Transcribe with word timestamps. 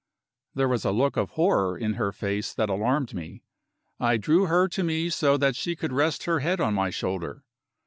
There 0.55 0.67
was 0.67 0.83
a 0.83 0.89
look 0.89 1.15
of 1.15 1.29
horror 1.37 1.77
in 1.77 1.93
her 1.93 2.11
face 2.11 2.55
that 2.55 2.69
alarmed 2.71 3.13
me. 3.13 3.43
I 3.99 4.17
drew 4.17 4.47
her 4.47 4.67
to 4.67 4.83
me 4.83 5.11
so 5.11 5.37
that 5.37 5.55
she 5.55 5.75
could 5.75 5.93
rest 5.93 6.23
her 6.23 6.39
head 6.39 6.59
on 6.59 6.73
my 6.73 6.89
shoulder. 6.89 7.43